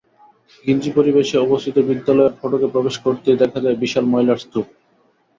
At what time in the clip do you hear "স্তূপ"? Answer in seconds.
4.43-4.67